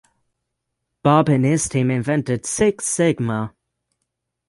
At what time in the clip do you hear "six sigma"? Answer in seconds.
2.47-3.53